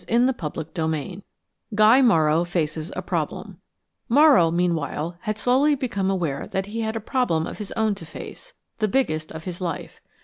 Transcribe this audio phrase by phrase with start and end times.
[0.09, 1.21] CHAPTER VIII
[1.75, 3.59] GUY MORROW FACES A PROBLEM
[4.09, 8.05] Morrow, meanwhile, had slowly become aware that he had a problem of his own to
[8.07, 10.01] face, the biggest of his life.